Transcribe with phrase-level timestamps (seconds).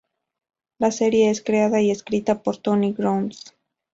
[0.79, 3.53] La serie es creada y escrita por Tony Grounds.